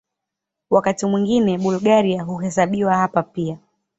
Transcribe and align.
Wakati 0.69 1.05
mwingine 1.05 1.57
Bulgaria 1.57 2.23
huhesabiwa 2.23 2.95
hapa 2.97 3.23
pia. 3.23 3.57